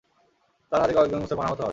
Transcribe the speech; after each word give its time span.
তার 0.71 0.79
হাতে 0.81 0.93
কয়েকজন 0.93 1.19
মুসলমান 1.19 1.45
আহত 1.45 1.59
হয়। 1.59 1.69